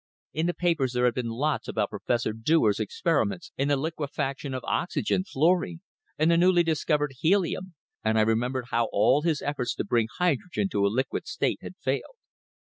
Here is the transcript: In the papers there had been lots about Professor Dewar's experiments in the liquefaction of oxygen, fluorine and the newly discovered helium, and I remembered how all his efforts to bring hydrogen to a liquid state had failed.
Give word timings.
In 0.33 0.47
the 0.47 0.55
papers 0.55 0.93
there 0.93 1.05
had 1.05 1.13
been 1.13 1.27
lots 1.29 1.67
about 1.67 1.91
Professor 1.91 2.33
Dewar's 2.33 2.79
experiments 2.79 3.51
in 3.55 3.67
the 3.67 3.77
liquefaction 3.77 4.51
of 4.55 4.63
oxygen, 4.65 5.23
fluorine 5.23 5.81
and 6.17 6.31
the 6.31 6.37
newly 6.37 6.63
discovered 6.63 7.13
helium, 7.19 7.75
and 8.03 8.17
I 8.17 8.23
remembered 8.23 8.65
how 8.71 8.89
all 8.91 9.21
his 9.21 9.43
efforts 9.43 9.75
to 9.75 9.83
bring 9.83 10.07
hydrogen 10.17 10.69
to 10.69 10.87
a 10.87 10.87
liquid 10.87 11.27
state 11.27 11.59
had 11.61 11.75
failed. 11.79 12.15